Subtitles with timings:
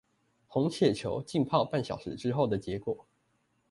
[0.47, 3.05] 紅血球浸泡半小時之後的結果